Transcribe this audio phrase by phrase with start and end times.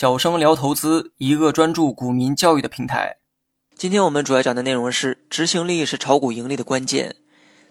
[0.00, 3.16] 小生聊投资，一个专注股民教育的平台。
[3.76, 7.16] 今天我们主要讲的内容是：执行力是炒股盈利的关键。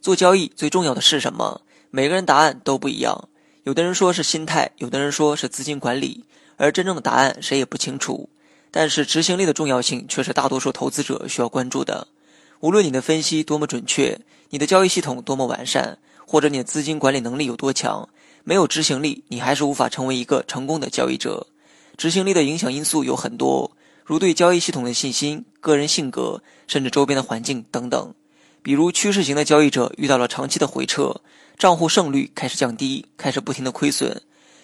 [0.02, 1.62] 做交易最重要的是什么？
[1.90, 3.30] 每个人答案都不一样。
[3.64, 6.26] 有的人说是心态，有的人说是资金管理，
[6.58, 8.30] 而真正的答案谁也不清楚。
[8.72, 12.10] 但是执行力的重要性却是大多数投资者需要关注的。
[12.60, 14.20] 无论你的分析多么准确，
[14.50, 18.10] 你的交易系统多么完善，或者你的资金管理能力有多强，
[18.44, 21.48] 没有执行力，你还是无法成为一个成功的交易者。
[21.98, 23.72] 执行力的影响因素有很多，
[24.06, 28.14] 如对交易系统的信心、个人性格，甚至周边的环境等等。
[28.62, 31.22] 比如趋势型的交易者遇到了长期的回撤，
[31.58, 34.22] 账户胜率开始降低，开始不停的亏损，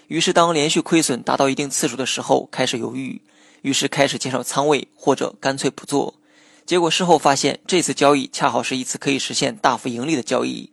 [0.09, 3.19] 于是当连续亏损达到一定次数的时候，开始犹豫，
[3.63, 6.13] 于是开始减少仓位或者干脆不做。
[6.67, 10.69] 结果事后发现，这次交易恰好是一次可以实现大幅盈利的交易，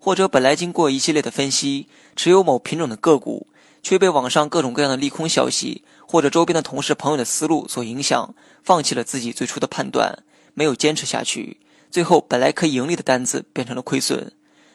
[0.00, 1.86] 或者本来经过一系列的分析，
[2.16, 3.46] 持有某品种的个股。
[3.88, 11.56] 却被网上各种各样的利空消息，或者周边的同事朋友的思路所影响，放弃了自己最初的判断，没有坚持下去，
[11.90, 14.30] 最后本来可以盈利的单子变成了亏损。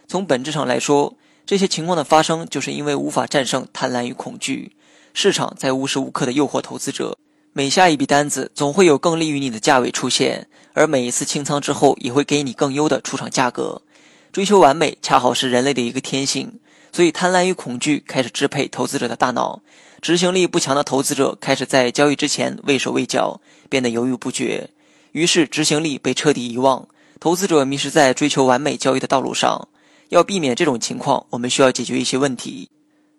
[0.07, 4.75] 从本质上来说，这些情况的发生，就是因为无法战胜贪婪与恐惧。
[5.13, 7.15] 市场在无时无刻的诱惑投资者，
[7.51, 13.83] 每下一笔单子，总会有更利于你的价位出现，而每一次清仓之后，也会给你更优的出场价格。
[14.31, 16.59] 追求完美，恰好是人类的一个天性。
[16.95, 19.63] 所以，贪婪与恐惧开始支配投资者的大脑，
[19.99, 24.69] 执行力不强的投资者开始在交易之前畏手畏脚，变得犹豫不决，
[25.11, 26.87] 于是执行力被彻底遗忘，
[27.19, 29.67] 投资者迷失在追求完美交易的道路上。
[30.09, 32.69] 要避免这种情况，我们需要解决一些问题。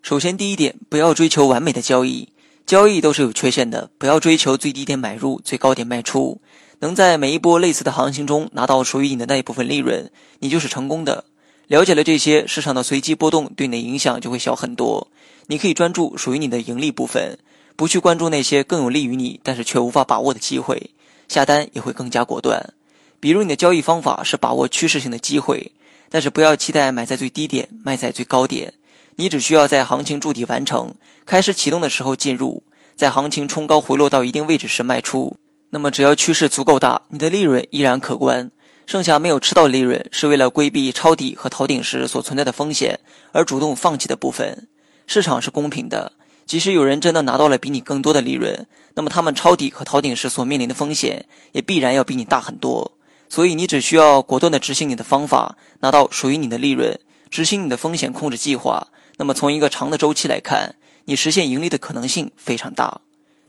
[0.01, 2.29] 首先，第一点，不要追求完美的交易，
[2.65, 6.39] 交易都是有缺陷的，不要追求最低点买入，最高点卖出，
[6.79, 11.25] 能在每一波类似的行情中拿到属于你的那一部分利润，你就是成功的。
[11.67, 15.07] 了解了这些，市场的随机波动对你的影响就会小很多。
[15.47, 17.37] 你可以专注属于你的盈利部分，
[17.75, 20.91] 不去关注那些更有利于你但是却无法把握的机会，
[21.27, 22.73] 下单也会更加果断。
[23.19, 25.71] 比如你的交易方法是把握趋势性的机会，
[26.09, 28.73] 但是不要期待买在最低点，卖在最高点。
[29.15, 30.93] 你只需要在行情筑底完成、
[31.25, 32.61] 开始启动的时候进入，
[32.95, 35.35] 在行情冲高回落到一定位置时卖出。
[35.71, 38.51] 那么只要趋势足够大，你的利润依然可观。
[38.85, 42.99] 剩下没有吃到利润，是为了规避抄底和逃顶时所存在的风险
[43.31, 44.67] 而主动放弃的部分。
[45.07, 46.11] 市场是公平的，
[46.45, 52.91] 即使有人真的拿到了比你更多的利润，那么他们抄底和逃顶时所面临的风险也必然要比你大很多。
[53.27, 56.99] 所以你只需要果断地执行你的方法，拿到属于你的利润，
[57.31, 58.87] 执行你的风险控制计划。
[59.17, 60.75] 那么从一个长的周期来看，
[61.05, 63.01] 你实现盈利的可能性非常大。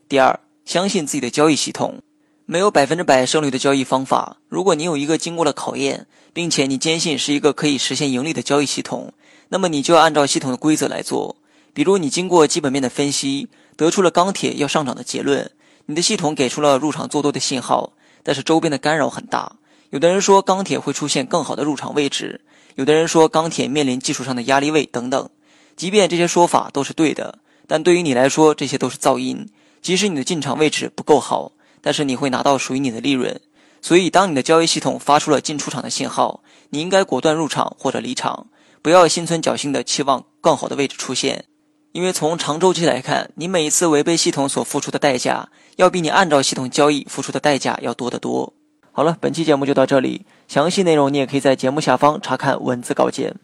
[0.08, 2.00] 第二，相信自己的交易系统。
[2.48, 4.36] 没有百分之百胜率的交易方法。
[4.48, 9.12] 如果你有一个经过了考验，并且你坚信是一个可以实现盈利的交易系统，
[9.48, 11.34] 那么你就要按照系统的规则来做。
[11.74, 15.50] 比如，你经过基本面的分析，得出了钢铁要上涨的结论，
[15.86, 19.56] 你的系统给出了入场做多的信号，但是周边的干扰很大。
[19.90, 22.42] 有的人说钢铁会出现更好的入场位置，
[22.76, 25.28] 有的人说钢铁面临技术上的压力位等等。
[25.74, 29.48] 即便这些说法都是对的，但对于你来说，这些都是噪音。
[29.82, 31.50] 即使你的进场位置不够好。
[31.86, 33.40] 但是你会拿到属于你的利润，
[33.80, 38.48] 所以当你的交易系统发出了进出场的信号，你应该果断入场或者离场，
[38.82, 41.44] 不要心存侥幸的期望更好的位置出现，
[41.92, 48.52] 因为从长周期来看，你每一次违背系统所付出的代价，要比你按照系统交易付出的代价要多得多。
[48.90, 53.36] 好了，本期节目就到这里，详细内容你也可以在节目下方查看文字稿件。